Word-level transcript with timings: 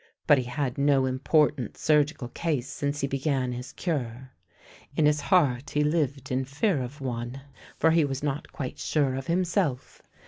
But 0.25 0.39
he 0.39 0.45
had 0.45 0.63
had 0.77 0.77
no 0.79 1.05
important 1.05 1.77
surgical 1.77 2.29
case 2.29 2.67
since 2.67 3.01
he 3.01 3.07
began 3.07 3.51
his 3.51 3.71
cure. 3.71 4.31
In 4.95 5.05
his 5.05 5.21
heart 5.21 5.69
he 5.69 5.83
lived 5.83 6.31
in 6.31 6.43
fear 6.43 6.81
of 6.81 7.01
one; 7.01 7.41
for 7.77 7.91
he 7.91 8.03
was 8.03 8.23
not 8.23 8.51
quite 8.51 8.79
sure 8.79 9.13
of 9.13 9.27
himself. 9.27 10.01